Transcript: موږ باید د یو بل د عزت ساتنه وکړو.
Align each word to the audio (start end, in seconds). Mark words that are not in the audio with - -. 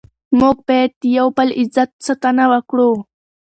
موږ 0.39 0.57
باید 0.67 0.91
د 1.01 1.03
یو 1.17 1.27
بل 1.37 1.49
د 1.53 1.57
عزت 1.59 1.89
ساتنه 2.05 2.43
وکړو. 2.51 2.91